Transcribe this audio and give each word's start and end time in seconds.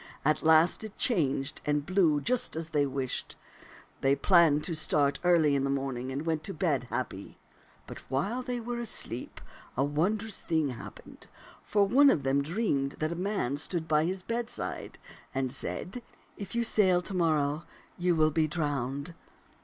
At 0.25 0.41
last 0.41 0.83
it 0.83 0.97
changed 0.97 1.61
and 1.63 1.85
blew 1.85 2.21
just 2.21 2.55
as 2.55 2.69
they 2.71 2.87
wished. 2.87 3.35
They 4.01 4.15
planned 4.15 4.63
to 4.63 4.73
start 4.73 5.19
early 5.23 5.53
in 5.55 5.63
the 5.63 5.69
morning, 5.69 6.11
and 6.11 6.25
went 6.25 6.43
to 6.45 6.55
bed 6.55 6.85
happy." 6.85 7.37
But 7.85 7.99
while 8.09 8.41
they 8.41 8.59
were 8.59 8.79
asleep 8.79 9.39
a 9.77 9.83
wonderful 9.83 10.31
thing 10.33 10.69
happened, 10.69 11.27
for 11.61 11.85
one 11.85 12.09
of 12.09 12.23
them 12.23 12.41
dreamed 12.41 12.93
that 12.93 13.11
a 13.11 13.15
man 13.15 13.57
stood 13.57 13.87
by 13.87 14.05
his 14.05 14.23
bedside 14.23 14.97
and 15.35 15.51
said, 15.53 16.01
* 16.19 16.25
If 16.35 16.55
you 16.55 16.63
sail 16.63 17.03
to 17.03 17.13
morrow, 17.13 17.65
you 17.99 18.15
will 18.15 18.31
be 18.31 18.47
drowned.' 18.47 19.13